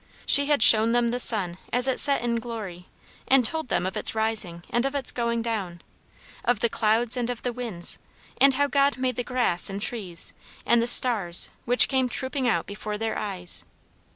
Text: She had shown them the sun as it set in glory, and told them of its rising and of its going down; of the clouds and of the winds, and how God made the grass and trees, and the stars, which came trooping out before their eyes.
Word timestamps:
She 0.25 0.47
had 0.47 0.63
shown 0.63 0.93
them 0.93 1.09
the 1.09 1.19
sun 1.19 1.59
as 1.71 1.87
it 1.87 1.99
set 1.99 2.23
in 2.23 2.37
glory, 2.37 2.87
and 3.27 3.45
told 3.45 3.67
them 3.69 3.85
of 3.85 3.95
its 3.95 4.15
rising 4.15 4.63
and 4.71 4.83
of 4.83 4.95
its 4.95 5.11
going 5.11 5.43
down; 5.43 5.79
of 6.43 6.59
the 6.61 6.69
clouds 6.69 7.15
and 7.15 7.29
of 7.29 7.43
the 7.43 7.53
winds, 7.53 7.99
and 8.39 8.55
how 8.55 8.65
God 8.65 8.97
made 8.97 9.15
the 9.15 9.23
grass 9.23 9.69
and 9.69 9.79
trees, 9.79 10.33
and 10.65 10.81
the 10.81 10.87
stars, 10.87 11.51
which 11.65 11.87
came 11.87 12.09
trooping 12.09 12.47
out 12.49 12.65
before 12.65 12.97
their 12.97 13.15
eyes. 13.15 13.63